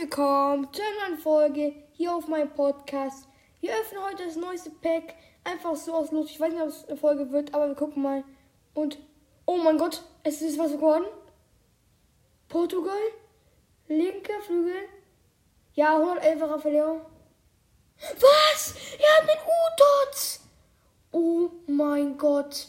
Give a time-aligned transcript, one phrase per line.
[0.00, 3.26] willkommen zu einer neuen Folge hier auf meinem Podcast.
[3.60, 5.16] Wir öffnen heute das neueste Pack.
[5.42, 6.30] Einfach so aus Lust.
[6.30, 8.22] Ich weiß nicht, ob es eine Folge wird, aber wir gucken mal.
[8.74, 8.96] Und,
[9.44, 11.06] oh mein Gott, es ist was geworden.
[12.48, 13.00] Portugal,
[13.88, 14.88] linker Flügel.
[15.74, 17.00] Ja, 111 Raffaello.
[17.98, 18.74] Was?
[19.00, 20.40] Er hat den U-Dots.
[21.10, 22.68] Oh mein Gott.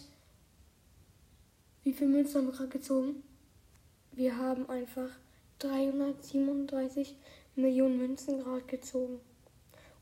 [1.84, 3.24] Wie viele Münzen haben wir gerade gezogen?
[4.14, 5.10] Wir haben einfach
[5.60, 7.16] 337
[7.56, 9.20] Millionen Münzen gerade gezogen.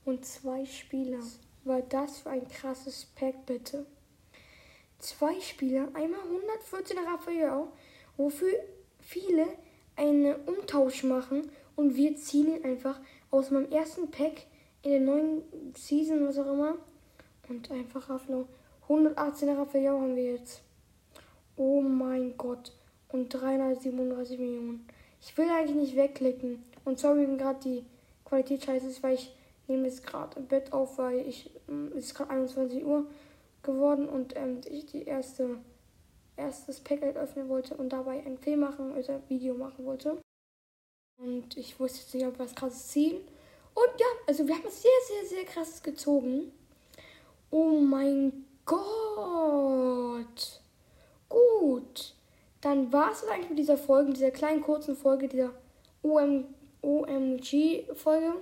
[0.05, 1.19] Und zwei Spieler.
[1.63, 3.85] War das für ein krasses Pack, bitte?
[4.99, 7.67] Zwei Spieler, einmal 114 Raphael,
[8.15, 8.53] wofür
[8.99, 9.45] viele
[9.95, 12.99] einen Umtausch machen und wir ziehen ihn einfach
[13.29, 14.47] aus meinem ersten Pack
[14.83, 15.43] in der neuen
[15.75, 16.77] Season, was auch immer.
[17.49, 18.45] Und einfach Raphael.
[18.83, 20.61] 118 Raphael haben wir jetzt.
[21.55, 22.71] Oh mein Gott.
[23.09, 24.87] Und 337 Millionen.
[25.21, 26.63] Ich will eigentlich nicht wegklicken.
[26.85, 27.83] Und sorry, wenn gerade die
[28.25, 29.35] Qualität scheiße ist, weil ich
[29.67, 33.05] nehme jetzt gerade im Bett auf, weil ich ähm, es ist gerade 21 Uhr
[33.63, 35.57] geworden und ähm, ich die erste
[36.37, 40.17] erstes Pack halt öffnen wollte und dabei ein Film machen, also ein Video machen wollte.
[41.17, 43.17] Und ich wusste jetzt nicht, ob wir was krasses ziehen.
[43.73, 46.51] Und ja, also wir haben es sehr, sehr, sehr krasses gezogen.
[47.49, 50.06] Oh mein Gott.
[52.61, 55.51] Dann war es eigentlich mit dieser Folge, dieser kleinen kurzen Folge, dieser
[56.01, 56.45] OM,
[56.81, 58.33] OMG-Folge.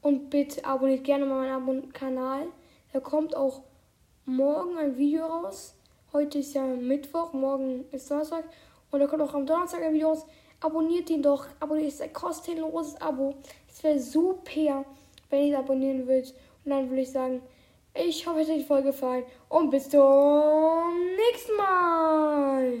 [0.00, 2.46] Und bitte abonniert gerne mal meinen Kanal.
[2.92, 3.62] Da kommt auch
[4.24, 5.74] morgen ein Video raus.
[6.12, 8.44] Heute ist ja Mittwoch, morgen ist Donnerstag.
[8.90, 10.24] Und da kommt auch am Donnerstag ein Video raus.
[10.60, 11.46] Abonniert ihn doch.
[11.60, 13.34] Abonniert ist ein kostenloses Abo.
[13.68, 14.84] Es wäre super,
[15.30, 16.34] wenn ihr es abonnieren würdet.
[16.64, 17.42] Und dann würde ich sagen,
[17.94, 19.24] ich hoffe, es hat euch Folge gefallen.
[19.48, 20.00] Und bis zum
[21.16, 22.72] nächsten Mal.